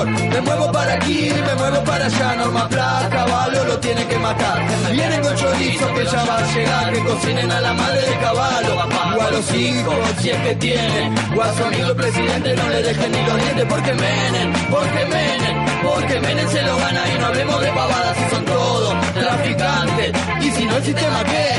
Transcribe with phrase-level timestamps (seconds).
[0.00, 2.34] Me muevo para aquí, me muevo para allá.
[2.36, 4.58] Norma Pla, caballo lo tiene que matar.
[4.92, 6.92] Vienen con chorizo que ya va a llegar.
[6.92, 8.72] Que cocinen a la madre de caballo.
[8.74, 11.14] O a los hijos, si es que tienen.
[11.36, 13.66] O a su amigo el presidente, no le dejen ni los dientes.
[13.68, 15.54] Porque menen, porque menen.
[15.82, 18.16] Porque menen se lo gana y no hablemos de pavadas.
[18.16, 20.12] Si son todos traficantes.
[20.40, 21.52] Y si no el sistema qué?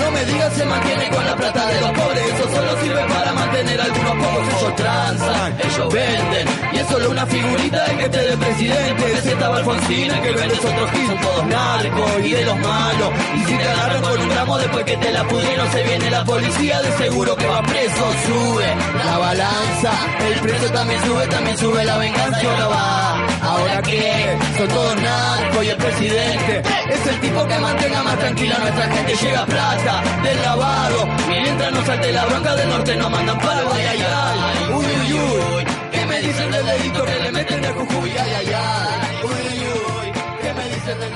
[0.00, 3.32] No me digas se mantiene con la plata de los pobres, eso solo sirve para
[3.32, 4.62] mantener a algunos pocos.
[4.62, 9.04] Ellos transan, ellos venden, y es solo una figurita de que esté de presidente.
[9.04, 12.58] De estaba Alfonsín, el que vende es otro gil, son todos narcos y de los
[12.58, 13.10] malos.
[13.36, 16.24] Y si te agarran con un ramo después que te la pudieron, se viene la
[16.24, 18.04] policía, de seguro que va preso.
[18.26, 18.66] Sube
[19.04, 19.92] la balanza,
[20.26, 23.26] el precio también sube, también sube la venganza y ahora va.
[23.42, 28.58] Ahora que son todos narcos y el presidente es el tipo que mantenga más tranquila
[28.58, 29.14] nuestra gente.
[29.16, 31.08] Llega plata del lavado.
[31.28, 34.74] Mientras no salte la bronca del norte, nos mandan para ay, ay, ay.
[34.74, 35.64] Uy, uy, uy.
[35.90, 38.10] ¿Qué me dicen del dedito que le meten de Jujuy?
[38.10, 39.41] Ay, ay, ay.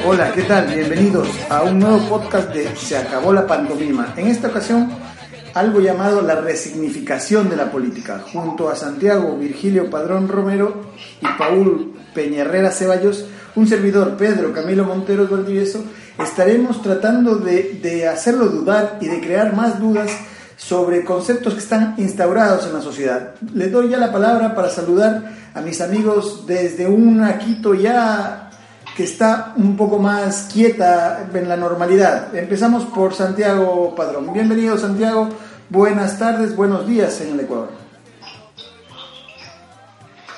[0.06, 0.69] Hola, ¿qué tal?
[0.69, 4.14] Bienvenidos a un nuevo podcast de Se acabó la pantomima.
[4.17, 4.89] En esta ocasión,
[5.55, 11.94] algo llamado la resignificación de la política, junto a Santiago Virgilio Padrón Romero y Paul
[12.15, 13.26] Peñerrera Ceballos,
[13.56, 15.82] un servidor Pedro Camilo Monteros Valdivieso,
[16.22, 20.10] estaremos tratando de, de hacerlo dudar y de crear más dudas
[20.56, 23.34] sobre conceptos que están instaurados en la sociedad.
[23.53, 25.25] Les doy ya la palabra para saludar
[25.55, 28.46] a mis amigos desde una Quito ya
[28.97, 32.34] que está un poco más quieta en la normalidad.
[32.34, 34.33] Empezamos por Santiago Padrón.
[34.33, 35.29] Bienvenido Santiago,
[35.69, 37.71] buenas tardes, buenos días en el Ecuador.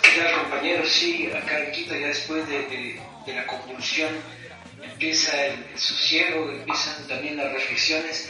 [0.03, 0.89] ¿Qué tal compañeros?
[0.89, 4.09] Sí, acá en Quito ya después de, la convulsión
[4.83, 8.29] empieza el, el sosiego, empiezan también las reflexiones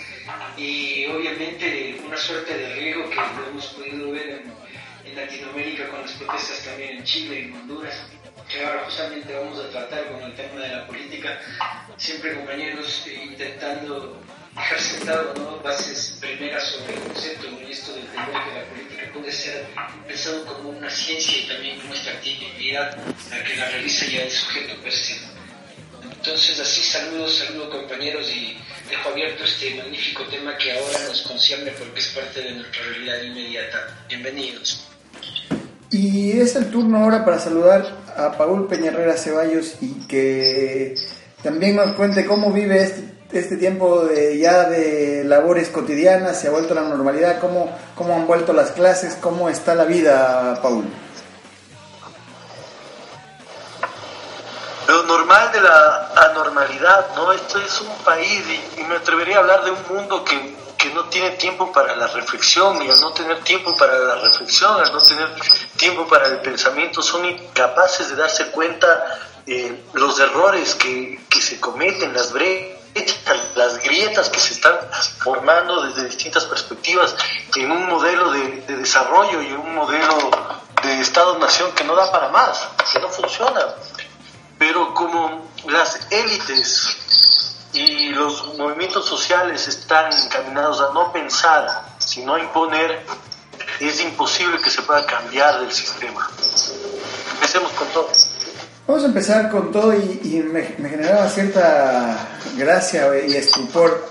[0.58, 3.16] y obviamente una suerte de riego que
[3.50, 4.42] hemos podido ver
[5.06, 7.94] en Latinoamérica con las protestas también en Chile y en Honduras,
[8.48, 11.38] que ahora justamente vamos a tratar con el tema de la política,
[11.96, 14.18] siempre compañeros eh, intentando
[14.54, 15.58] dejar sentado ¿no?
[15.62, 19.66] bases primeras sobre el concepto y esto de entender que la política puede ser
[20.06, 22.96] pensado como una ciencia y también como esta actividad
[23.30, 25.16] la que la realiza ya el sujeto per se.
[26.10, 28.58] Entonces así saludos, saludos compañeros y
[28.88, 33.22] dejo abierto este magnífico tema que ahora nos concierne porque es parte de nuestra realidad
[33.22, 33.96] inmediata.
[34.08, 34.88] Bienvenidos.
[35.90, 40.94] Y es el turno ahora para saludar a Paul Peñarrera Ceballos y que
[41.42, 46.50] también nos cuente cómo vive este, este tiempo de ya de labores cotidianas, se ha
[46.50, 50.84] vuelto la normalidad, cómo, cómo han vuelto las clases, cómo está la vida, Paul.
[54.88, 57.30] lo normal de la anormalidad, ¿no?
[57.32, 58.42] Esto es un país
[58.78, 62.06] y me atrevería a hablar de un mundo que, que no tiene tiempo para la
[62.06, 65.28] reflexión y al no tener tiempo para la reflexión, al no tener
[65.76, 71.58] tiempo para el pensamiento, son incapaces de darse cuenta eh, los errores que, que se
[71.58, 72.78] cometen, las brechas,
[73.56, 74.76] las grietas que se están
[75.18, 77.16] formando desde distintas perspectivas
[77.56, 80.30] en un modelo de, de desarrollo y un modelo
[80.82, 83.60] de Estado-nación que no da para más, que no funciona
[84.68, 92.40] pero como las élites y los movimientos sociales están encaminados a no pensar, sino a
[92.40, 93.00] imponer,
[93.80, 96.28] es imposible que se pueda cambiar del sistema.
[97.32, 98.10] Empecemos con todo.
[98.86, 102.28] Vamos a empezar con todo y, y me, me generaba cierta
[102.58, 104.06] gracia y estupor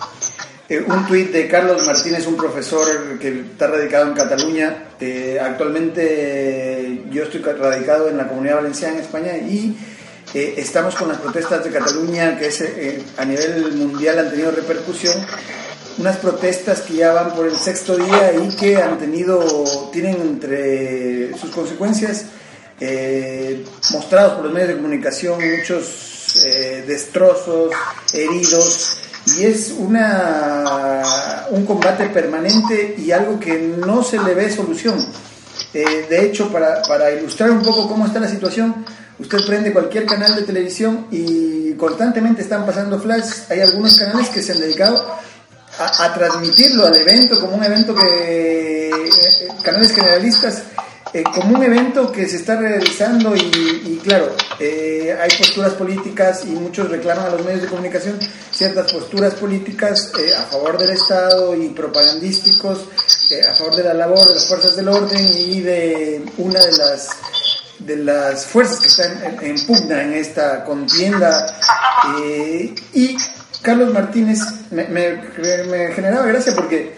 [0.70, 4.86] eh, un tuit de Carlos Martínez, un profesor que está radicado en Cataluña.
[5.00, 9.78] Eh, actualmente yo estoy radicado en la Comunidad Valenciana en España y
[10.34, 14.52] eh, estamos con las protestas de Cataluña que es, eh, a nivel mundial han tenido
[14.52, 15.16] repercusión.
[15.98, 21.36] Unas protestas que ya van por el sexto día y que han tenido, tienen entre
[21.38, 22.26] sus consecuencias
[22.80, 26.44] eh, mostrados por los medios de comunicación muchos
[26.86, 27.72] destrozos,
[28.14, 28.98] heridos,
[29.38, 35.04] y es una, un combate permanente y algo que no se le ve solución.
[35.74, 38.86] Eh, de hecho, para, para ilustrar un poco cómo está la situación,
[39.20, 43.26] usted prende cualquier canal de televisión y constantemente están pasando flash.
[43.50, 45.18] Hay algunos canales que se han dedicado
[45.80, 50.64] a, transmitirlo al evento como un evento que, eh, canales generalistas,
[51.14, 56.50] eh, como un evento que se está realizando y, claro, eh, hay posturas políticas y
[56.50, 58.20] muchos reclaman a los medios de comunicación
[58.52, 62.86] ciertas posturas políticas a favor del Estado y propagandísticos
[63.50, 67.10] a favor de la labor de las fuerzas del orden y de una de las
[67.80, 71.60] de las fuerzas que están en, pugna en esta contienda.
[72.94, 73.16] Y
[73.62, 74.40] Carlos Martínez
[74.72, 75.22] me,
[75.94, 76.96] generaba gracia porque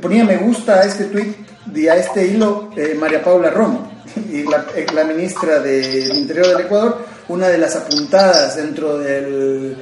[0.00, 1.34] ponía me gusta a este tweet
[1.74, 3.90] y a este hilo eh, María Paula Romo,
[4.30, 9.76] y eh, la, ministra del Interior del Ecuador, una de las apuntadas dentro del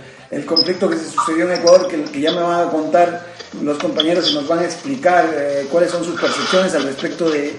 [0.47, 3.27] conflicto que se sucedió en Ecuador, que, ya me van a contar
[3.63, 7.57] los compañeros y nos van a explicar eh, cuáles son sus percepciones al respecto de,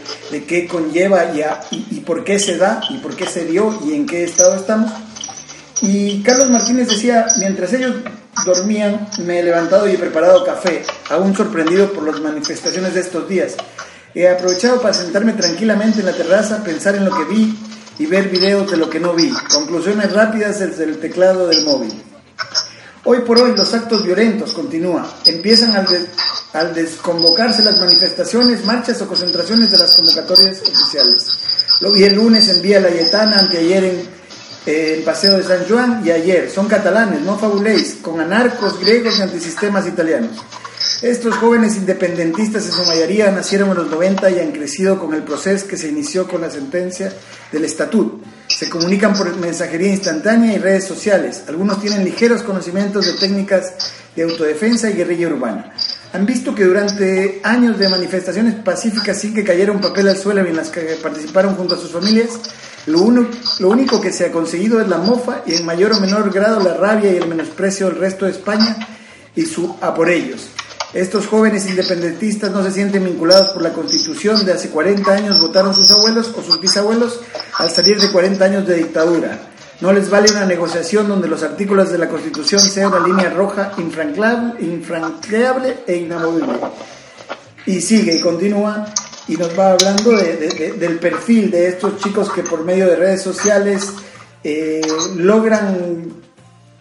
[0.47, 1.43] qué conlleva y,
[1.95, 4.91] y, por qué se da y por qué se dio y en qué estado estamos.
[5.81, 7.95] Y Carlos Martínez decía, mientras ellos
[8.45, 13.27] dormían, me he levantado y he preparado café, aún sorprendido por las manifestaciones de estos
[13.27, 13.55] días.
[14.13, 17.57] He aprovechado para sentarme tranquilamente en la terraza, pensar en lo que vi
[17.97, 19.31] y ver videos de lo que no vi.
[19.53, 21.93] Conclusiones rápidas desde el teclado del móvil.
[23.05, 25.05] Hoy por hoy los actos violentos continúan.
[25.25, 25.87] Empiezan al,
[26.53, 31.27] al desconvocarse las manifestaciones, marchas o concentraciones de las convocatorias oficiales.
[31.79, 34.09] Lo vi el lunes en Vía Layetana, anteayer en
[34.65, 36.49] el Paseo de San Juan y ayer.
[36.51, 40.37] Son catalanes, no fabuléis, con anarcos griegos y antisistemas italianos.
[41.01, 45.23] Estos jóvenes independentistas en su mayoría nacieron en los 90 y han crecido con el
[45.23, 47.11] proceso que se inició con la sentencia
[47.51, 48.21] del estatut.
[48.45, 51.45] Se comunican por mensajería instantánea y redes sociales.
[51.47, 53.73] Algunos tienen ligeros conocimientos de técnicas
[54.15, 55.73] de autodefensa y guerrilla urbana.
[56.13, 60.45] Han visto que durante años de manifestaciones pacíficas sin que cayera un papel al suelo
[60.45, 62.29] y en las que participaron junto a sus familias,
[62.85, 63.27] lo,
[63.59, 66.59] lo único que se ha conseguido es la mofa y en mayor o menor grado
[66.59, 68.87] la rabia y el menosprecio del resto de España
[69.35, 70.51] y su a por ellos.
[70.93, 75.73] Estos jóvenes independentistas no se sienten vinculados por la constitución de hace 40 años votaron
[75.73, 77.21] sus abuelos o sus bisabuelos
[77.57, 79.39] al salir de 40 años de dictadura.
[79.79, 83.71] No les vale una negociación donde los artículos de la constitución sean una línea roja
[83.77, 86.59] infranqueable e inamovible.
[87.65, 88.85] Y sigue y continúa
[89.29, 93.93] y nos va hablando del perfil de estos chicos que por medio de redes sociales
[94.43, 94.81] eh,
[95.15, 96.20] logran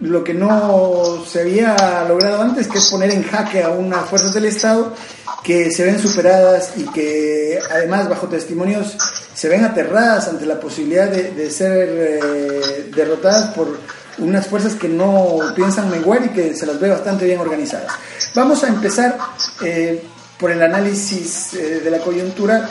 [0.01, 4.33] lo que no se había logrado antes, que es poner en jaque a unas fuerzas
[4.33, 4.95] del Estado
[5.43, 8.97] que se ven superadas y que además bajo testimonios
[9.35, 13.79] se ven aterradas ante la posibilidad de, ser eh, derrotadas por
[14.19, 17.93] unas fuerzas que no piensan menguar y que se las ve bastante bien organizadas.
[18.35, 19.19] Vamos a empezar
[19.63, 20.03] eh,
[20.39, 22.69] por el análisis eh, de la coyuntura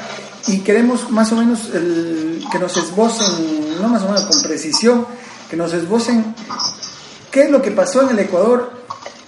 [0.47, 1.69] y queremos más o menos
[2.51, 5.05] que nos esbocen, no más o menos con precisión,
[5.49, 6.35] que nos esbocen
[7.31, 8.71] qué es lo que pasó en el Ecuador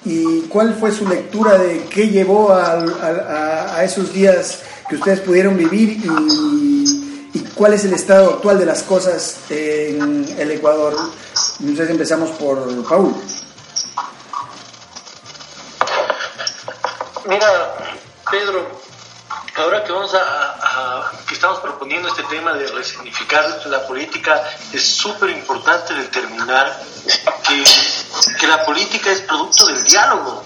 [0.03, 4.59] y cuál fue su lectura de qué llevó a, esos días
[4.89, 10.25] que ustedes pudieron vivir y, y, cuál es el estado actual de las cosas en
[10.37, 10.95] el Ecuador.
[11.59, 13.13] Entonces empezamos por Paul.
[17.27, 17.75] Mira,
[18.31, 18.67] Pedro,
[19.55, 20.60] ahora que vamos a,
[21.27, 26.81] que estamos proponiendo este tema de resignificar la política, es súper importante determinar
[27.47, 27.63] que,
[28.39, 30.43] que la política es producto del diálogo,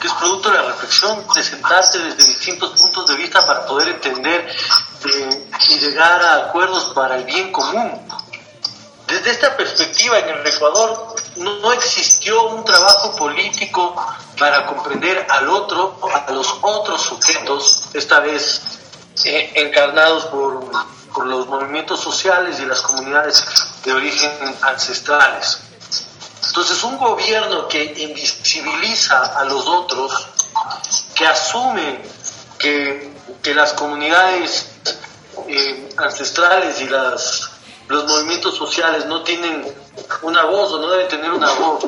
[0.00, 3.88] que es producto de la reflexión, de sentarse desde distintos puntos de vista para poder
[3.88, 4.48] entender
[5.04, 8.06] eh, y llegar a acuerdos para el bien común.
[9.06, 13.94] Desde esta perspectiva, en el Ecuador no, existió un trabajo político
[14.38, 18.62] para comprender al otro, a los otros sujetos, esta vez
[19.24, 20.70] eh, encarnados por,
[21.12, 23.44] por los movimientos sociales y las comunidades
[23.84, 24.30] de origen
[24.62, 25.60] ancestrales.
[26.46, 30.28] Entonces, un gobierno que invisibiliza a los otros,
[31.14, 32.00] que asume
[32.58, 33.12] que,
[33.42, 34.66] que las comunidades
[35.48, 37.50] eh, ancestrales y las
[37.88, 39.64] los movimientos sociales no tienen
[40.22, 41.84] una voz o no deben tener una voz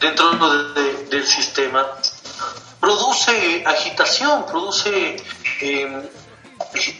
[0.00, 0.36] dentro
[1.10, 1.86] del sistema,
[2.80, 5.16] produce agitación, produce
[5.60, 6.08] em,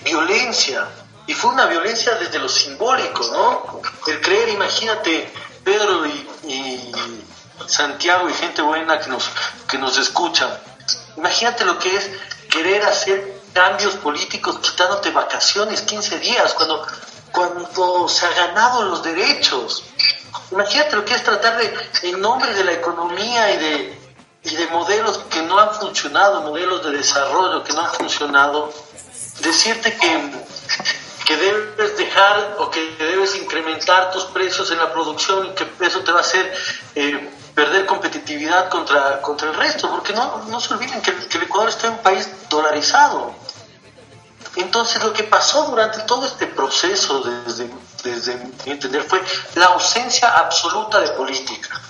[0.05, 0.87] violencia.
[1.27, 3.81] Y fue una violencia desde lo simbólico, ¿no?
[4.07, 5.31] El creer, imagínate,
[5.63, 6.93] Pedro y,
[7.67, 9.29] Santiago y gente buena que nos,
[9.69, 10.59] que nos escucha,
[11.17, 12.11] imagínate lo que es
[12.49, 16.87] querer hacer cambios políticos quitándote vacaciones 15 días, cuando
[17.33, 19.85] cuando se ha ganado los derechos.
[20.51, 21.73] Imagínate lo que es tratar de,
[22.03, 24.01] en nombre de la economía y de,
[24.45, 28.73] y de modelos que no han funcionado, modelos de desarrollo que no han funcionado,
[29.41, 30.31] decirte que,
[31.27, 36.01] que debes dejar o que debes incrementar tus precios en la producción y que eso
[36.01, 36.53] te va a hacer
[36.95, 41.69] eh, perder competitividad contra, contra el resto, porque no, no se olviden que, el Ecuador
[41.69, 43.35] está en un país dolarizado.
[44.55, 47.69] Entonces lo que pasó durante todo este proceso, desde,
[48.05, 49.21] desde mi entender, fue
[49.57, 51.81] la ausencia absoluta de política,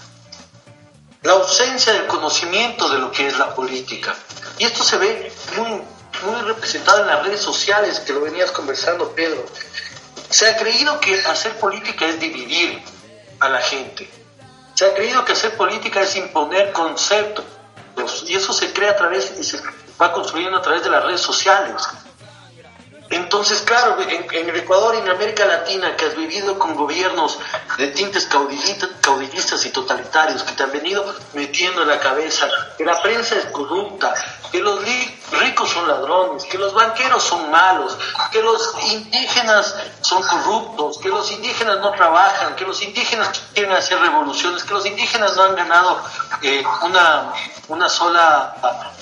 [1.23, 4.15] la ausencia del conocimiento de lo que es la política.
[4.59, 5.83] Y esto se ve muy,
[6.23, 9.45] muy representado en las redes sociales, que lo venías conversando, Pedro.
[10.31, 12.83] Se ha creído que hacer política es dividir
[13.41, 14.09] a la gente.
[14.75, 17.45] Se ha creído que hacer política es imponer conceptos.
[18.27, 19.61] Y eso se crea a través y se
[20.01, 21.83] va construyendo a través de las redes sociales.
[23.11, 27.39] Entonces, claro, en, el Ecuador y en América Latina, que has vivido con gobiernos
[27.79, 33.01] de tintes caudillistas y totalitarios, que te han venido metiendo en la cabeza que la
[33.01, 34.15] prensa es corrupta,
[34.53, 34.83] que los
[35.33, 37.97] ricos son ladrones, que los banqueros son malos,
[38.33, 43.99] que los indígenas son corruptos, que los indígenas no trabajan, que los indígenas quieren hacer
[44.01, 46.01] revoluciones, que los indígenas no han ganado
[46.43, 47.33] eh, una,
[47.69, 48.55] una sola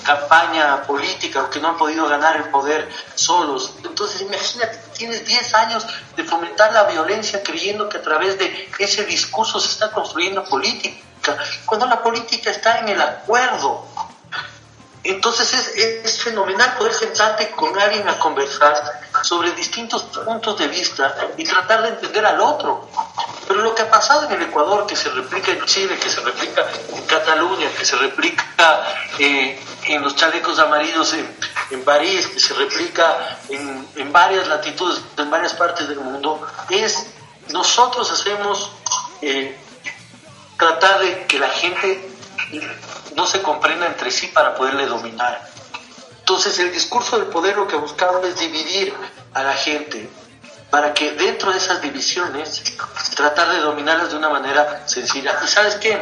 [0.03, 3.73] campaña política o que no han podido ganar el poder solos.
[3.83, 9.05] Entonces, imagínate, tienes 10 años de fomentar la violencia creyendo que a través de ese
[9.05, 11.03] discurso se está construyendo política,
[11.65, 13.85] cuando la política está en el acuerdo
[15.09, 21.15] entonces es, es, fenomenal poder sentarte con alguien a conversar sobre distintos puntos de vista
[21.37, 22.89] y tratar de entender al otro.
[23.47, 26.19] Pero lo que ha pasado en el Ecuador, que se replica en Chile, que se
[26.21, 28.85] replica en Cataluña, que se replica
[29.19, 31.35] eh, en los chalecos amarillos en,
[31.71, 37.07] en París, que se replica en, en varias latitudes, en varias partes del mundo, es
[37.49, 38.71] nosotros hacemos
[39.21, 39.57] eh,
[40.57, 42.16] tratar de que la gente
[43.15, 45.47] no se comprenda entre sí para poderle dominar.
[46.19, 48.93] Entonces el discurso del poder lo que ha buscado es dividir
[49.33, 50.09] a la gente
[50.69, 52.63] para que dentro de esas divisiones
[53.15, 55.39] tratar de dominarlas de una manera sencilla.
[55.43, 55.99] ¿Y sabes qué?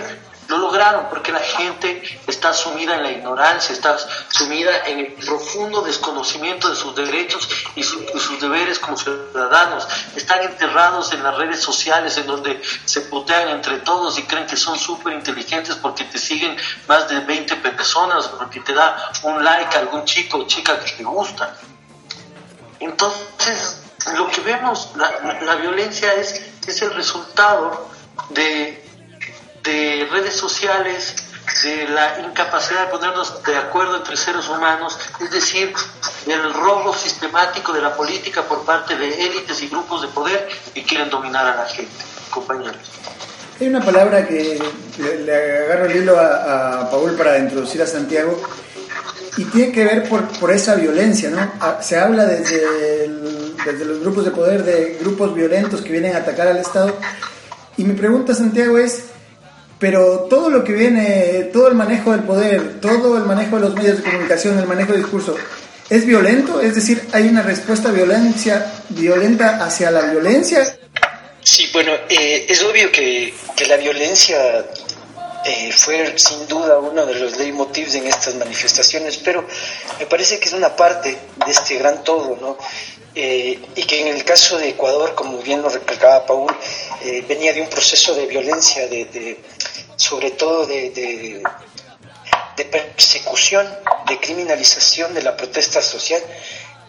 [0.47, 3.97] Lo lograron porque la gente está sumida en la ignorancia, está
[4.29, 9.87] sumida en el profundo desconocimiento de sus derechos y, sus deberes como ciudadanos.
[10.15, 14.55] Están enterrados en las redes sociales en donde se putean entre todos y creen que
[14.55, 16.55] son súper inteligentes porque te siguen
[16.87, 20.91] más de 20 personas, porque te da un like a algún chico o chica que
[20.91, 21.57] te gusta.
[22.79, 23.81] Entonces,
[24.15, 27.89] lo que vemos, la, la violencia es, es el resultado
[28.29, 28.84] de
[29.65, 31.15] de redes sociales,
[31.63, 35.73] de la incapacidad de ponernos de acuerdo entre seres humanos, es decir,
[36.25, 40.83] del robo sistemático de la política por parte de élites y grupos de poder que
[40.83, 41.91] quieren dominar a la gente,
[42.29, 42.77] compañeros.
[43.59, 44.61] Hay una palabra que
[44.97, 48.41] le, agarro el hilo a, Paul para introducir a Santiago
[49.37, 51.51] y tiene que ver por, por esa violencia, ¿no?
[51.59, 53.07] Ah, se habla desde,
[53.65, 56.97] desde los grupos de poder de grupos violentos que vienen a atacar al Estado
[57.77, 59.03] y mi pregunta, Santiago, es
[59.85, 63.75] pero todo lo que viene, todo el manejo del poder, todo el manejo de los
[63.75, 65.37] medios de comunicación, el manejo del discurso,
[65.87, 66.59] ¿es violento?
[66.59, 70.75] Es decir, ¿hay una respuesta violencia, violenta hacia la violencia?
[71.43, 74.65] Sí, bueno, eh, es obvio que, que la violencia
[75.45, 79.45] eh, fue sin duda uno de los leitmotivs en estas manifestaciones, pero
[79.99, 81.15] me parece que es una parte
[81.45, 82.57] de este gran todo, ¿no?
[83.17, 86.53] Eh, y que en el caso de Ecuador, como bien lo recalcaba Paul,
[87.01, 89.39] eh, venía de un proceso de violencia, de,
[89.95, 93.65] sobre todo de, de, persecución,
[94.07, 96.21] de criminalización de la protesta social,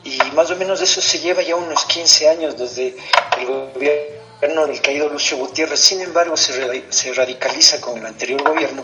[0.02, 2.96] y más o menos eso se lleva ya unos 15 años desde
[3.38, 8.82] el gobierno del caído Lucio Gutiérrez, sin embargo se, se radicaliza con el anterior gobierno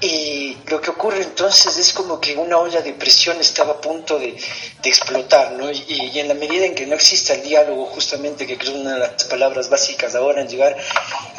[0.00, 4.18] y lo que ocurre entonces es como que una olla de presión estaba a punto
[4.18, 4.36] de,
[4.84, 5.70] explotar, ¿no?
[5.70, 8.98] Y, en la medida en que no exista el diálogo, justamente, que creo una de
[9.00, 10.76] las palabras básicas ahora en llegar,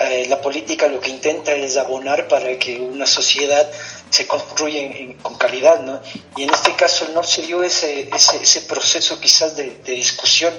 [0.01, 3.67] eh, la política lo que intenta es abonar para que una sociedad
[4.09, 4.81] se construya
[5.21, 6.01] con calidad, ¿no?
[6.35, 10.53] Y en este caso no se dio ese, ese, proceso quizás de, discusión,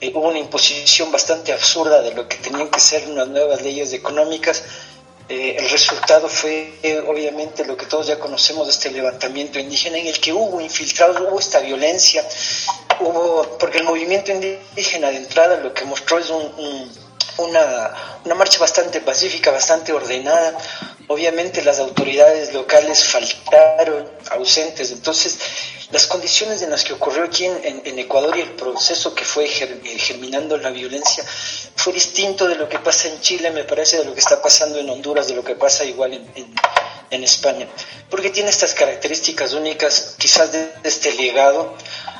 [0.00, 3.92] eh, hubo una imposición bastante absurda de lo que tenían que ser unas nuevas leyes
[3.92, 4.62] económicas,
[5.28, 6.72] eh, el resultado fue
[7.06, 11.20] obviamente lo que todos ya conocemos de este levantamiento indígena en el que hubo infiltrados,
[11.20, 12.26] hubo esta violencia,
[13.00, 19.00] hubo, porque el movimiento indígena de entrada lo que mostró es una, una marcha bastante
[19.00, 20.56] pacífica, bastante ordenada,
[21.08, 25.38] obviamente las autoridades locales faltaron, ausentes, entonces
[25.90, 29.98] las condiciones en las que ocurrió aquí en, Ecuador y el proceso que fue eh,
[29.98, 31.24] germinando la violencia
[31.76, 34.78] fue distinto de lo que pasa en Chile, me parece, de lo que está pasando
[34.78, 37.66] en Honduras, de lo que pasa igual en, España,
[38.10, 41.74] porque tiene estas características únicas quizás de este legado.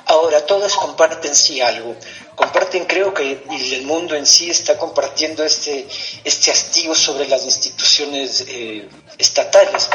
[0.07, 1.95] Ahora, todas comparten sí algo,
[2.38, 5.87] comparten, creo que el mundo en sí está compartiendo este,
[6.23, 9.90] este hastío sobre las instituciones eh, estatales.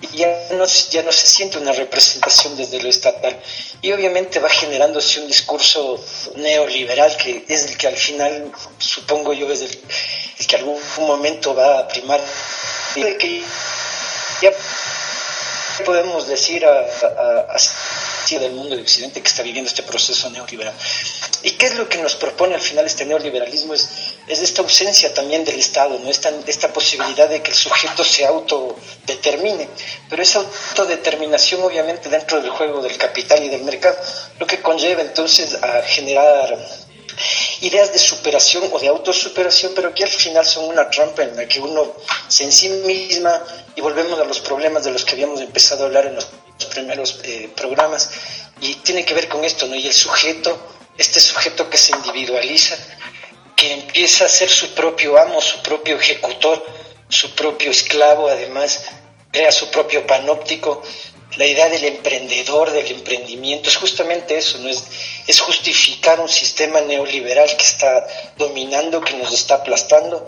[0.00, 3.38] Y ya no, ya no se siente una representación desde lo estatal.
[3.80, 9.50] Y obviamente va generándose un discurso neoliberal que es el que al final, supongo yo,
[9.50, 12.20] es el, que algún momento va a primar.
[12.94, 13.42] Que
[14.42, 14.50] ya
[15.84, 17.56] podemos decir a, a,
[18.34, 20.74] del mundo de Occidente que está viviendo este proceso neoliberal.
[21.46, 23.72] ¿Y qué es lo que nos propone al final este neoliberalismo?
[23.72, 23.88] Es,
[24.26, 26.10] es esta ausencia también del Estado, ¿no?
[26.10, 29.68] esta, esta posibilidad de que el sujeto se autodetermine,
[30.10, 33.96] pero esa autodeterminación obviamente dentro del juego del capital y del mercado,
[34.40, 36.58] lo que conlleva entonces a generar
[37.60, 41.46] ideas de superación o de autosuperación, pero que al final son una trampa en la
[41.46, 41.92] que uno
[42.26, 43.40] se en sí misma,
[43.76, 46.26] y volvemos a los problemas de los que habíamos empezado a hablar en los
[46.74, 48.10] primeros eh, programas,
[48.60, 49.76] y tiene que ver con esto, ¿no?
[49.76, 52.76] Y el sujeto, este sujeto que se individualiza,
[53.54, 56.64] que empieza a ser su propio amo, su propio ejecutor,
[57.08, 58.84] su propio esclavo, además,
[59.30, 60.82] crea su propio panóptico,
[61.36, 64.68] la idea del emprendedor, del emprendimiento, es justamente eso, ¿no?
[64.68, 70.26] es, justificar un sistema neoliberal que está dominando, que nos está aplastando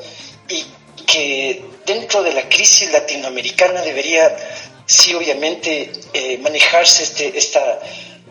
[0.49, 0.65] y
[1.07, 4.37] que dentro de la crisis latinoamericana debería,
[4.85, 7.81] sí, obviamente, eh, manejarse este, esta,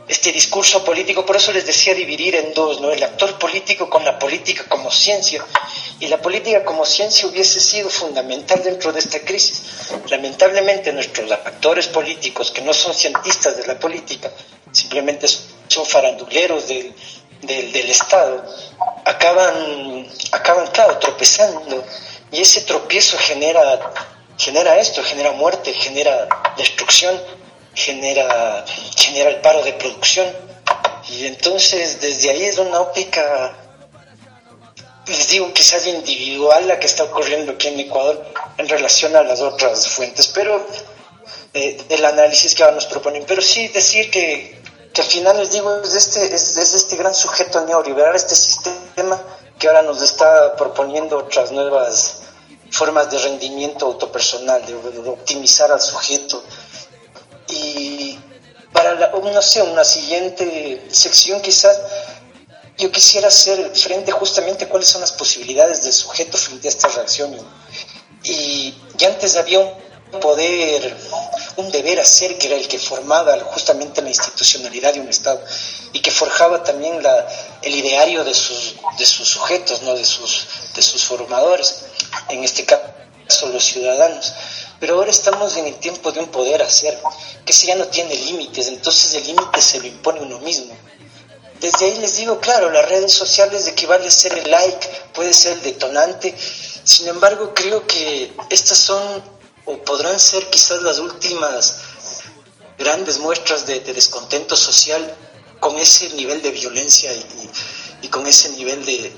[0.07, 2.91] este discurso político, por eso les decía dividir en dos, ¿no?
[2.91, 5.45] El actor político con la política como ciencia.
[5.99, 9.61] Y la política como ciencia hubiese sido fundamental dentro de esta crisis.
[10.09, 14.31] Lamentablemente nuestros actores políticos, que no son cientistas de la política,
[14.71, 16.93] simplemente son faranduleros del,
[17.41, 18.45] del, Estado,
[19.03, 21.83] acaban, acaban, claro, tropezando.
[22.31, 23.91] Y ese tropiezo genera,
[24.37, 27.19] genera esto, genera muerte, genera destrucción
[27.77, 28.65] genera,
[28.97, 30.27] genera el paro de producción.
[31.09, 33.55] Y entonces desde ahí es una óptica,
[35.05, 38.25] les digo, quizás individual la que está ocurriendo aquí en Ecuador
[38.57, 40.65] en relación a las otras fuentes, pero
[41.53, 43.23] eh, del análisis que ahora nos proponen.
[43.27, 44.59] Pero sí decir que,
[44.91, 49.21] que al final les digo, es este, es, este gran sujeto neoliberal, este sistema
[49.59, 52.21] que ahora nos está proponiendo otras nuevas
[52.71, 56.43] formas de rendimiento autopersonal, de optimizar al sujeto,
[57.49, 58.17] y
[58.73, 61.77] para la, no una siguiente sección quizás
[62.77, 66.87] yo quisiera hacer frente justamente a cuáles son las posibilidades del sujeto frente a esta
[66.89, 67.35] reacción.
[68.23, 68.73] Y,
[69.05, 70.95] antes había un poder,
[71.55, 75.43] un deber hacer que era el que formaba justamente la institucionalidad de un Estado
[75.93, 77.27] y que forjaba también la,
[77.63, 79.95] el ideario de sus, de sus sujetos, ¿no?
[79.95, 81.85] de, sus, de sus formadores,
[82.29, 84.33] en este caso los ciudadanos.
[84.79, 86.99] Pero ahora estamos en el tiempo de un poder hacer,
[87.45, 90.75] que si ya no tiene límites, entonces el límite se lo impone uno mismo.
[91.59, 95.53] Desde ahí les digo, claro, las redes sociales equivale a ser el like, puede ser
[95.53, 96.35] el detonante,
[96.83, 99.23] sin embargo creo que estas son
[99.65, 101.75] o podrán ser quizás las últimas
[102.77, 105.15] grandes muestras de, descontento social
[105.59, 107.11] con ese nivel de violencia
[108.01, 109.11] y, con ese nivel de,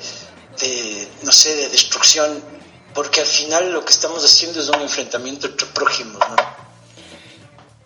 [1.21, 2.41] no sé, de destrucción
[2.93, 6.36] porque al final lo que estamos haciendo es un enfrentamiento entre prójimos, ¿no?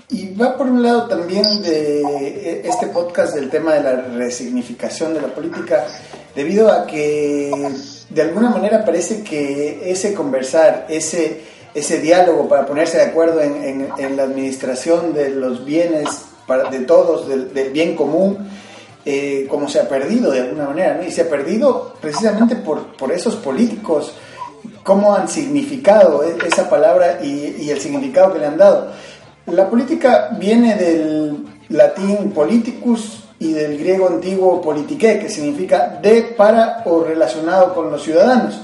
[0.09, 5.21] Y va por un lado también de este podcast del tema de la resignificación de
[5.21, 5.87] la política,
[6.35, 7.51] debido a que
[8.09, 11.41] de alguna manera parece que ese conversar, ese,
[11.73, 16.07] ese diálogo para ponerse de acuerdo en, en, la administración de los bienes
[16.45, 18.37] para, de todos, del, bien común,
[19.05, 21.03] eh, como se ha perdido de alguna manera, ¿no?
[21.03, 24.13] Y se ha perdido precisamente por, por esos políticos
[24.83, 28.91] cómo han significado e-, esa palabra y, el significado que le han dado.
[29.47, 36.83] La política viene del latín politicus y del griego antiguo politiqué, que significa de, para
[36.85, 38.61] o relacionado con los ciudadanos.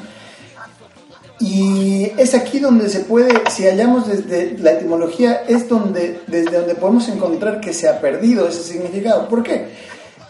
[1.40, 6.76] Y es aquí donde se puede, si hallamos desde la etimología, es donde, desde donde
[6.76, 9.28] podemos encontrar que se ha perdido ese significado.
[9.28, 9.70] ¿Por qué?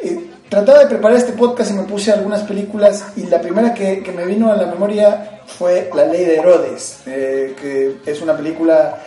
[0.01, 4.01] Eh, trataba de preparar este podcast y me puse algunas películas y la primera que,
[4.01, 8.35] que me vino a la memoria fue La Ley de Herodes, eh, que es una
[8.35, 8.99] película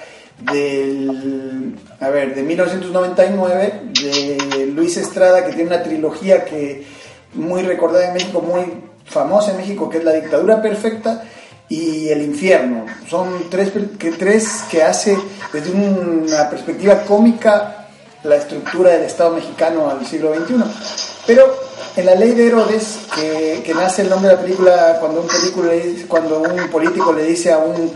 [0.53, 6.85] del, a ver, de 1999 de Luis Estrada, que tiene una trilogía que
[7.35, 8.65] muy recordada en México, muy
[9.05, 11.25] famosa en México, que es La Dictadura Perfecta,
[11.69, 12.85] y El infierno.
[13.09, 15.17] Son tres que, tres que hace
[15.53, 17.82] desde una perspectiva cómica
[18.25, 20.55] la estructura del Estado mexicano al siglo XXI.
[21.27, 21.55] Pero
[21.97, 25.21] en la ley de Herodes, que, nace el nombre de la película cuando
[26.41, 27.93] un, político le dice a un,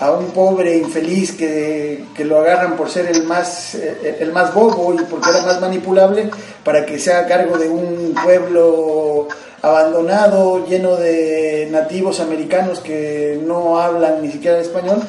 [0.00, 4.52] a un pobre infeliz que, que, lo agarran por ser el más, eh, el más
[4.52, 6.30] bobo y porque era más manipulable,
[6.64, 9.28] para que sea cargo de un pueblo
[9.62, 15.02] abandonado, lleno de nativos americanos que no hablan ni siquiera español,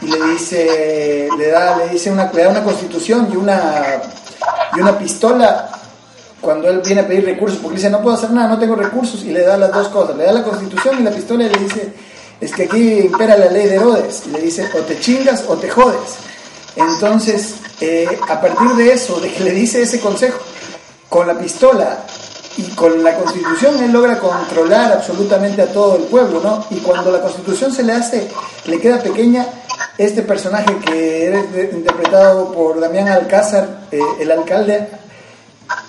[0.00, 4.00] y le dice, le da, le dice una, le da una constitución y una,
[4.76, 5.70] y una pistola
[6.40, 9.22] cuando él viene a pedir recursos, porque dice, no puedo hacer nada, no tengo recursos,
[9.24, 11.58] y le da las dos cosas, le da la constitución y la pistola y le
[11.58, 11.92] dice,
[12.40, 15.56] es que aquí impera la ley de Herodes, y le dice, o te chingas o
[15.56, 16.16] te jodes.
[16.76, 20.38] Entonces, eh, a partir de eso, de que le dice ese consejo,
[21.08, 21.98] con la pistola
[22.56, 26.64] y con la constitución él logra controlar absolutamente a todo el pueblo, ¿no?
[26.70, 28.28] Y cuando la constitución se le hace,
[28.66, 29.46] le queda pequeña,
[30.04, 34.88] este personaje que es interpretado por Damián Alcázar, eh, el alcalde,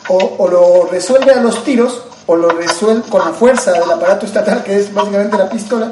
[0.10, 4.64] o, lo resuelve a los tiros, o lo resuelve con la fuerza del aparato estatal,
[4.64, 5.92] que es básicamente la pistola,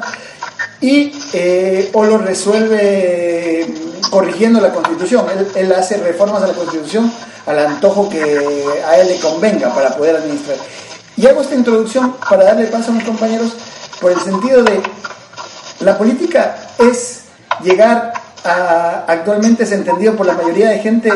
[0.82, 3.66] y eh, o lo resuelve
[4.10, 5.24] corrigiendo la constitución.
[5.30, 7.10] Él, él hace reformas a la constitución
[7.46, 8.22] al antojo que
[8.86, 10.58] a él le convenga para poder administrar.
[11.16, 13.52] Y hago esta introducción para darle paso a mis compañeros
[13.98, 14.82] por el sentido de
[15.80, 17.20] la política es
[17.62, 18.12] llegar
[18.44, 21.10] a, actualmente es entendido por la mayoría de gente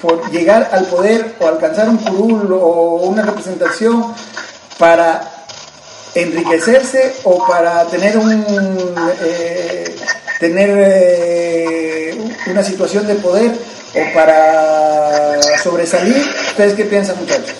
[0.00, 4.14] por llegar al poder o alcanzar un curul o una representación
[4.78, 5.22] para
[6.14, 8.44] enriquecerse o para tener un
[9.22, 9.96] eh,
[10.40, 13.52] tener eh, una situación de poder
[13.94, 16.16] o para sobresalir.
[16.48, 17.54] ¿Ustedes qué piensan, muchachos?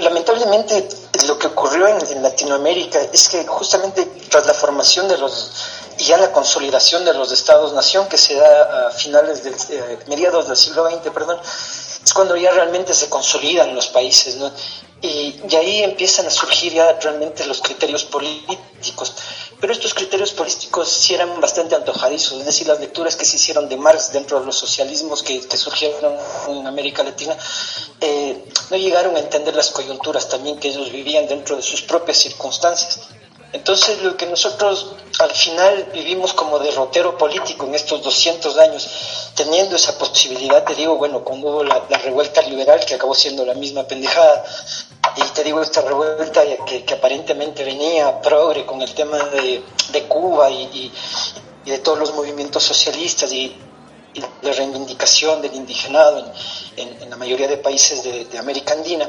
[0.00, 0.88] Lamentablemente
[1.26, 5.50] lo que ocurrió en, Latinoamérica es que justamente tras la formación de los
[5.98, 10.48] y ya la consolidación de los estados-nación que se da a finales de eh, mediados
[10.48, 14.50] del siglo XX, perdón, es cuando ya realmente se consolidan los países, ¿no?
[15.02, 19.14] Y, y, ahí empiezan a surgir ya realmente los criterios políticos.
[19.60, 23.68] Pero estos criterios políticos sí eran bastante antojadizos, es decir, las lecturas que se hicieron
[23.68, 26.14] de Marx dentro de los socialismos que, surgieron
[26.48, 27.36] en América Latina,
[28.00, 32.16] eh, no llegaron a entender las coyunturas también que ellos vivían dentro de sus propias
[32.16, 33.00] circunstancias.
[33.52, 38.88] Entonces, lo que nosotros al final vivimos como derrotero político en estos 200 años,
[39.34, 43.54] teniendo esa posibilidad, te digo, bueno, cuando hubo la, revuelta liberal, que acabó siendo la
[43.54, 44.44] misma pendejada,
[45.16, 49.62] y te digo, esta revuelta que, aparentemente venía progre con el tema de,
[50.08, 50.92] Cuba y,
[51.64, 53.56] de todos los movimientos socialistas y,
[54.42, 56.32] la reivindicación del indigenado
[56.76, 59.08] en, la mayoría de países de, de América Andina,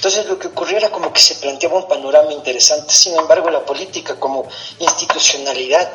[0.00, 2.90] entonces lo que ocurrió era como que se planteaba un panorama interesante.
[2.94, 5.92] Sin embargo, la política como institucionalidad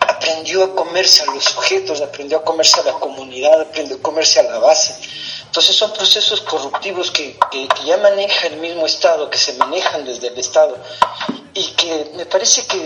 [0.00, 4.40] aprendió a comerse a los sujetos, aprendió a comerse a la comunidad, aprendió a comerse
[4.40, 4.94] a la base.
[5.54, 10.26] Entonces son procesos corruptivos que, que, ya maneja el mismo Estado, que se manejan desde
[10.26, 10.76] el Estado
[11.54, 12.84] y que me parece que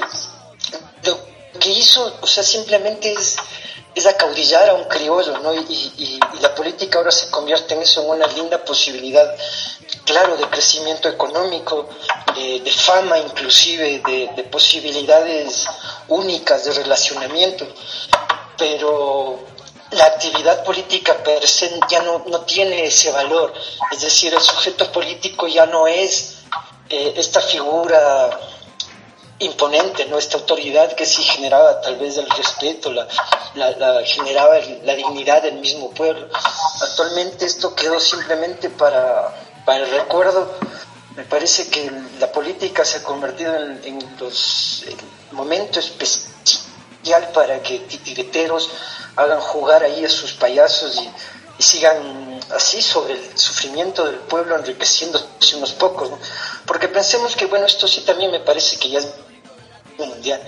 [1.04, 1.18] lo
[1.58, 3.36] que hizo, o sea, simplemente es
[3.98, 5.52] es acaudillar a un criollo, ¿no?
[5.54, 9.34] Y, la política ahora se convierte en eso, en una linda posibilidad,
[10.04, 11.88] claro, de crecimiento económico,
[12.36, 15.66] de, fama inclusive, de, posibilidades
[16.06, 17.66] únicas de relacionamiento,
[18.56, 19.40] pero
[19.90, 23.52] la actividad política per se ya no, no tiene ese valor,
[23.90, 26.38] es decir, el sujeto político ya no es
[26.90, 28.38] eh, esta figura
[29.40, 30.18] imponente, ¿no?
[30.18, 33.06] Esta autoridad que sí generaba tal vez el respeto, la,
[34.04, 36.28] generaba la dignidad del mismo pueblo.
[36.80, 40.54] Actualmente esto quedó simplemente para, para el recuerdo.
[41.14, 44.96] Me parece que la política se ha convertido en, en los el
[45.32, 45.78] momento
[46.98, 48.70] especial para que titireteros
[49.16, 51.10] hagan jugar ahí a sus payasos y,
[51.60, 56.08] sigan así sobre el sufrimiento del pueblo enriqueciéndose unos pocos.
[56.64, 59.08] Porque pensemos que, bueno, esto sí también me parece que ya es
[59.98, 60.40] mundial.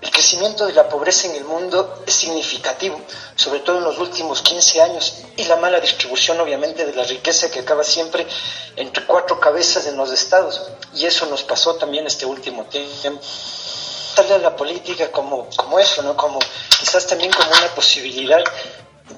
[0.00, 3.00] El crecimiento de la pobreza en el mundo es significativo,
[3.36, 7.48] sobre todo en los últimos 15 años, y la mala distribución obviamente de la riqueza
[7.48, 8.26] que acaba siempre
[8.74, 10.62] entre cuatro cabezas en los estados.
[10.94, 13.22] Y eso nos pasó también este último tiempo.
[14.18, 16.16] A la política como, como eso, ¿no?
[16.16, 16.38] Como
[16.80, 18.42] quizás también como una posibilidad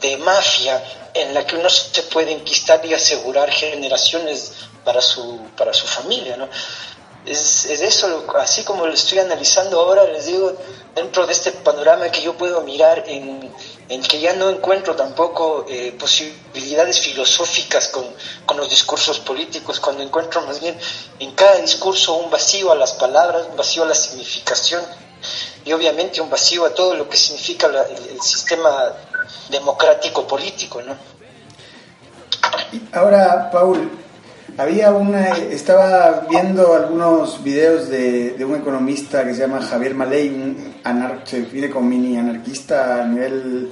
[0.00, 0.82] de mafia
[1.14, 4.52] en la que uno se puede enquistar y asegurar generaciones
[4.84, 6.48] para su, para su familia, ¿no?
[7.30, 10.52] Es, es eso, así como lo estoy analizando ahora, les digo,
[10.94, 13.52] dentro de este panorama que yo puedo mirar en,
[13.88, 18.04] en que ya no encuentro tampoco eh, posibilidades filosóficas con,
[18.46, 20.76] con, los discursos políticos, cuando encuentro más bien
[21.18, 24.82] en cada discurso un vacío a las palabras, un vacío a la significación
[25.64, 28.92] y obviamente un vacío a todo lo que significa el, el, sistema
[29.50, 30.96] democrático político, ¿no?
[32.92, 33.90] Ahora, Paul,
[34.58, 40.28] había una, estaba viendo algunos videos de, de, un economista que se llama Javier Maley,
[40.28, 43.70] un anar, se define como mini anarquista a nivel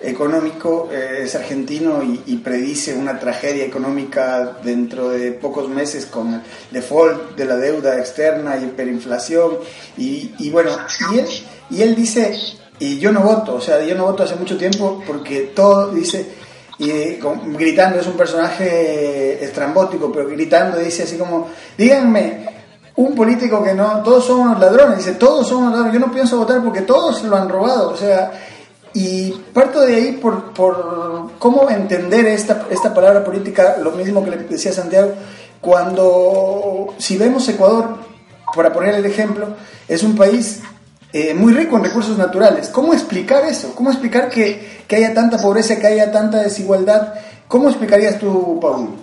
[0.00, 6.42] económico, eh, es argentino y, predice una tragedia económica dentro de pocos meses con el
[6.70, 9.58] default de la deuda externa y hiperinflación.
[9.98, 10.70] Y, y bueno,
[11.12, 11.26] y él,
[11.70, 12.38] y él dice,
[12.78, 16.24] y yo no voto, o sea, yo no voto hace mucho tiempo porque todo dice
[16.80, 17.18] y
[17.58, 22.46] gritando, es un personaje estrambótico, pero gritando dice así como, díganme,
[22.96, 26.10] un político que no, todos son unos ladrones, dice, todos son unos ladrones, yo no
[26.10, 28.32] pienso votar porque todos lo han robado, o sea,
[28.94, 34.30] y parto de ahí por, por cómo entender esta, esta palabra política, lo mismo que
[34.30, 35.12] le decía Santiago,
[35.60, 37.98] cuando, si vemos Ecuador,
[38.56, 39.48] para poner el ejemplo,
[39.86, 40.62] es un país
[41.12, 42.68] eh, muy rico en recursos naturales.
[42.68, 43.74] ¿Cómo explicar eso?
[43.74, 47.14] ¿Cómo explicar que, que, haya tanta pobreza, que haya tanta desigualdad?
[47.48, 48.96] ¿Cómo explicarías tú, Paul?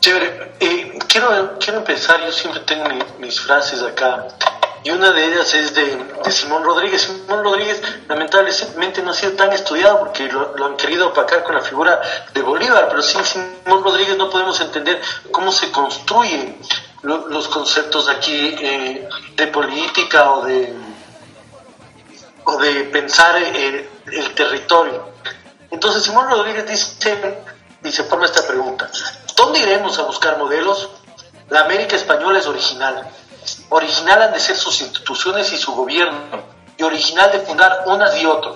[0.00, 0.54] Chévere.
[0.58, 4.26] Eh, quiero, quiero empezar, yo siempre tengo mi, mis frases acá,
[4.82, 5.98] y una de ellas es de,
[6.30, 7.02] Simón Rodríguez.
[7.02, 11.54] Simón Rodríguez lamentablemente no ha sido tan estudiado porque lo, lo, han querido opacar con
[11.54, 12.00] la figura
[12.32, 15.00] de Bolívar, pero sin Simón Rodríguez no podemos entender
[15.30, 16.58] cómo se construye
[17.02, 20.74] los conceptos aquí eh, de política o de,
[22.44, 25.12] o de pensar eh, el territorio.
[25.70, 27.42] Entonces Simón Rodríguez dice,
[27.90, 28.90] se forma esta pregunta,
[29.36, 30.90] ¿dónde iremos a buscar modelos?
[31.50, 33.08] La América española es original.
[33.70, 36.42] Original han de ser sus instituciones y su gobierno,
[36.76, 38.54] y original de fundar unas y otras.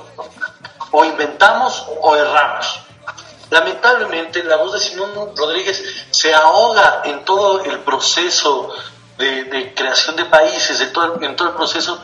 [0.90, 2.81] O inventamos o erramos.
[3.52, 8.74] Lamentablemente, la voz de Simón Rodríguez se ahoga en todo el proceso
[9.18, 12.02] de, creación de países, de todo, en todo el proceso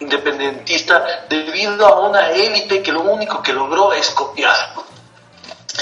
[0.00, 4.74] independentista, debido a una élite que lo único que logró es copiar.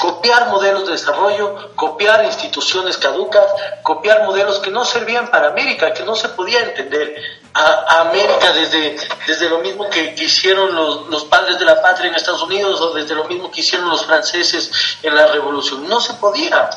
[0.02, 3.44] Copiar modelos de desarrollo, copiar instituciones caducas,
[3.84, 7.14] copiar modelos que no servían para América, que no se podía entender
[7.54, 8.96] a, América desde,
[9.28, 12.80] desde lo mismo que, que hicieron los, los, padres de la patria en Estados Unidos
[12.80, 14.72] o desde lo mismo que hicieron los franceses
[15.04, 15.88] en la revolución.
[15.88, 16.68] No se podía.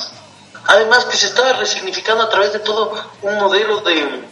[0.68, 4.24] Además que se estaba resignificando a través de todo un modelo de,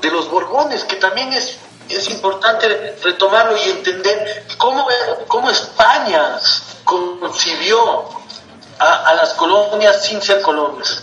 [0.00, 4.86] de los Borbones, que también es es importante retomarlo y entender cómo,
[5.28, 6.38] cómo España
[6.84, 8.21] concibió
[8.82, 11.02] a, a, las colonias sin ser colonias.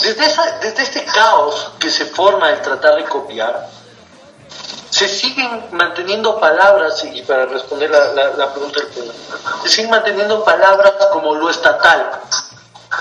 [0.00, 3.68] Desde, esa, desde este caos que se forma el tratar de copiar,
[4.90, 9.12] se siguen manteniendo palabras, y para responder la, la, la pregunta del pueblo,
[9.62, 12.20] se siguen manteniendo palabras como lo estatal.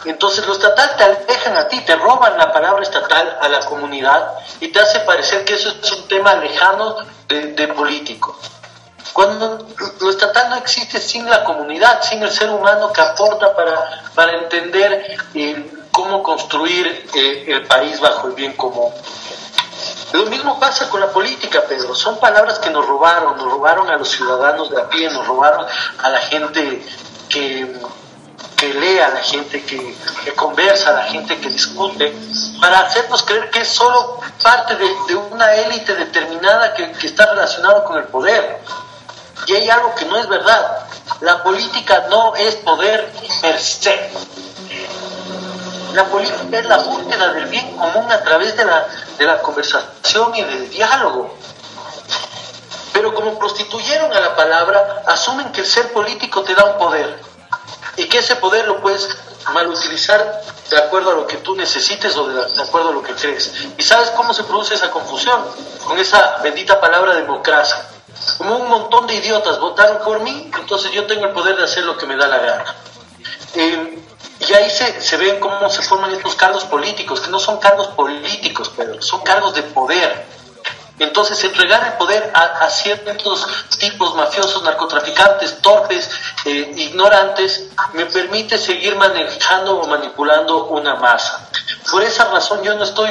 [0.06, 4.36] Entonces lo estatal te alejan a ti, te roban la palabra estatal a la comunidad
[4.62, 6.96] y te hace parecer que eso es un tema lejano
[7.28, 8.38] de, de político.
[9.14, 9.68] Cuando
[10.00, 14.38] lo estatal no existe sin la comunidad, sin el ser humano que aporta para, para
[14.38, 18.92] entender eh, cómo construir eh, el país bajo el bien común.
[20.14, 21.96] Lo mismo pasa con la política, Pedro.
[21.96, 25.66] Son palabras que nos robaron, nos robaron a los ciudadanos de a pie, nos robaron
[26.04, 26.82] a la gente
[27.30, 27.74] que,
[28.58, 29.96] que lee, a la gente que,
[30.26, 32.14] que, conversa, a la gente que discute,
[32.60, 37.28] para hacernos creer que es solo parte de, de una élite determinada que, que está
[37.28, 38.60] relacionada con el poder.
[39.48, 40.86] Y hay algo que no es verdad.
[41.22, 44.12] La política no es poder per se.
[45.94, 50.36] La política es la búsqueda del bien común a través de la, de la conversación
[50.36, 51.36] y del diálogo.
[52.94, 57.20] Pero como prostituyeron a la palabra, asumen que el ser político te da un poder
[57.98, 59.18] y que ese poder lo puedes
[59.54, 63.14] mal utilizar de acuerdo a lo que tú necesites o de, acuerdo a lo que
[63.14, 63.54] crees.
[63.78, 65.44] ¿Y sabes cómo se produce esa confusión?
[65.86, 67.86] Con esa bendita palabra democracia.
[68.38, 71.84] Como un montón de idiotas votaron por mí, entonces yo tengo el poder de hacer
[71.84, 72.76] lo que me da la gana.
[73.56, 73.98] Eh,
[74.48, 77.88] y ahí se, se ven cómo se forman estos cargos políticos, que no son cargos
[77.90, 80.26] políticos, Pedro, son cargos de poder.
[81.00, 83.48] Entonces, entregar el poder a, a ciertos
[83.80, 86.12] tipos mafiosos, narcotraficantes, torpes,
[86.46, 91.50] eh, ignorantes, me permite seguir manejando o manipulando una masa.
[91.90, 93.10] Por esa razón yo no estoy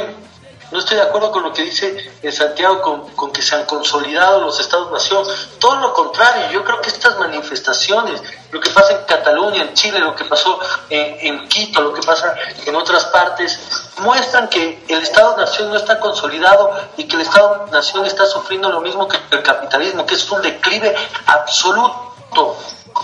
[0.71, 4.41] no estoy de acuerdo con lo que dice eh, Santiago, con, que se han consolidado
[4.41, 5.27] los estados-nación.
[5.59, 9.99] Todo lo contrario, yo creo que estas manifestaciones, lo que pasa en Cataluña, en Chile,
[9.99, 13.59] lo que pasó en, Quito, lo que pasa en otras partes,
[13.99, 19.09] muestran que el estado-nación no está consolidado y que el estado-nación está sufriendo lo mismo
[19.09, 20.95] que el capitalismo, que es un declive
[21.27, 22.57] absoluto.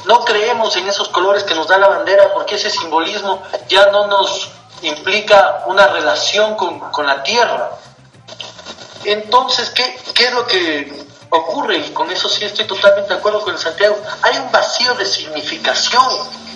[0.05, 4.07] No creemos en esos colores que nos da la bandera porque ese simbolismo ya no
[4.07, 4.51] nos
[4.88, 7.70] implica una relación con, la tierra.
[9.05, 11.79] Entonces, ¿qué, ¿qué es lo que ocurre?
[11.79, 13.96] Y con eso sí estoy totalmente de acuerdo con el Santiago.
[14.22, 16.46] Hay un vacío de significación.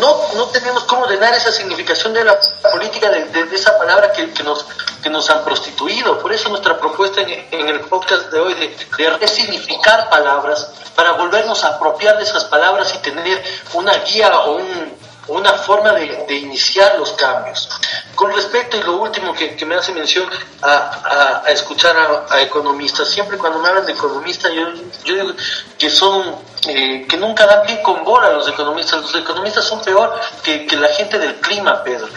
[0.00, 2.38] No, no tenemos cómo ordenar esa significación de la
[2.70, 4.64] política, de, esa palabra que, nos,
[5.02, 6.18] que nos han prostituido.
[6.18, 11.62] Por eso nuestra propuesta en, el podcast de hoy de, de, resignificar palabras, para volvernos
[11.64, 13.42] a apropiar de esas palabras y tener
[13.74, 17.68] una guía o un, una forma de, iniciar los cambios.
[18.14, 20.28] Con respecto, y lo último que, me hace mención,
[20.62, 21.96] a, escuchar
[22.28, 24.68] a, economistas, siempre cuando me hablan de economistas, yo,
[25.04, 25.32] yo digo
[25.78, 29.02] que son, eh, que nunca dan pie con bola a los economistas.
[29.02, 32.08] Los economistas son peor que, la gente del clima, Pedro.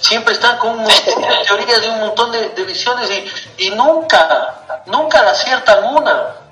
[0.00, 4.82] Siempre están con un montón de teorías y un montón de, visiones y, y nunca,
[4.86, 6.43] nunca aciertan una.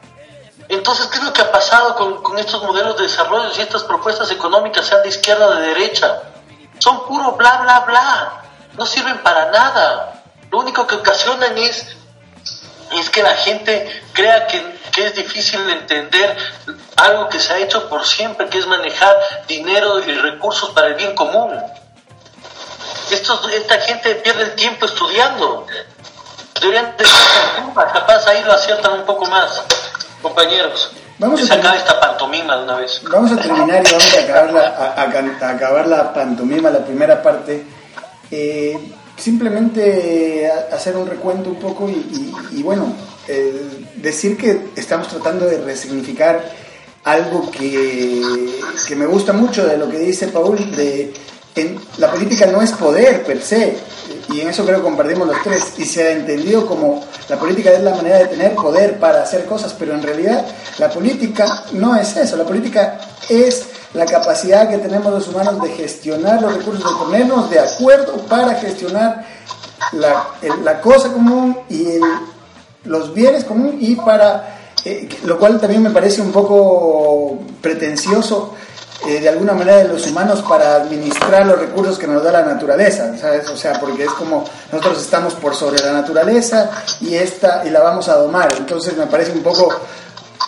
[0.73, 4.31] Entonces, ¿qué es lo que ha pasado con, estos modelos de desarrollo y estas propuestas
[4.31, 6.23] económicas, sean de izquierda o de derecha?
[6.79, 8.43] Son puro bla, bla, bla.
[8.79, 10.23] No sirven para nada.
[10.51, 11.95] Lo único que ocasionan es,
[13.11, 16.39] que la gente crea que, es difícil entender
[16.97, 19.15] algo que se ha hecho por siempre, que es manejar
[19.47, 21.55] dinero y recursos para el bien común.
[23.11, 25.67] esta gente pierde el tiempo estudiando.
[26.59, 27.05] Deberían de
[27.75, 29.63] capaz ahí lo aciertan un poco más
[30.23, 30.93] compañeros.
[31.19, 33.03] Vamos a sacar esta pantomima de una vez.
[33.11, 37.63] Vamos a terminar y vamos a acabar la, acabar la pantomima, la primera parte.
[38.31, 38.79] Eh,
[39.17, 42.95] simplemente hacer un recuento un poco y, bueno,
[43.97, 46.43] decir que estamos tratando de resignificar
[47.05, 48.23] algo que,
[48.87, 51.13] que, me gusta mucho de lo que dice Paul, de
[51.55, 53.77] en, la política no es poder per se,
[54.29, 57.73] y en eso creo que compartimos los tres, y se ha entendido como la política
[57.73, 60.47] es la manera de tener poder para hacer cosas, pero en realidad
[60.79, 65.71] la política no es eso, la política es la capacidad que tenemos los humanos de
[65.71, 69.27] gestionar los recursos, de ponernos de acuerdo para gestionar
[69.93, 71.99] la, cosa común y
[72.85, 78.55] los bienes comunes y para, eh, lo cual también me parece un poco pretencioso
[79.07, 82.43] eh, de alguna manera de los humanos para administrar los recursos que nos da la
[82.43, 83.49] naturaleza, ¿sabes?
[83.51, 87.81] O sea, porque es como nosotros estamos por sobre la naturaleza y esta y la
[87.81, 88.53] vamos a domar.
[88.57, 89.69] Entonces me parece un poco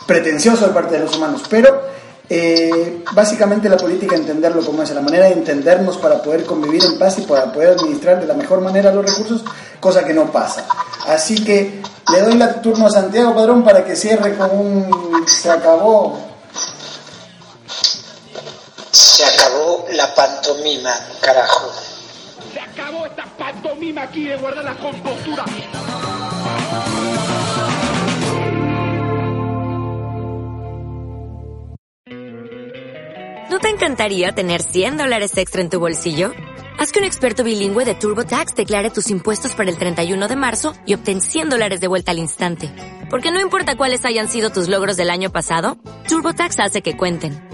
[0.07, 1.83] pretencioso de parte de los humanos, pero
[2.29, 6.99] eh, básicamente la política entenderlo como es, la manera de entendernos para poder convivir en
[6.99, 9.45] paz y para poder administrar de la mejor manera los recursos,
[9.81, 10.65] cosa que no pasa.
[11.09, 15.51] Así que le doy la turno a Santiago Padrón para que cierre con un se
[15.51, 16.34] acabó
[20.15, 21.73] pantomima, carajo.
[22.53, 25.45] Se acabó esta pantomima aquí de guardar la compostura.
[33.51, 36.33] ¿No te encantaría tener 100 dólares extra en tu bolsillo?
[36.79, 40.75] Haz que un experto bilingüe de TurboTax declare tus impuestos para el 31 de marzo
[40.87, 42.71] y obtén 100 dólares de vuelta al instante.
[43.11, 47.54] Porque no importa cuáles hayan sido tus logros del año pasado, TurboTax hace que cuenten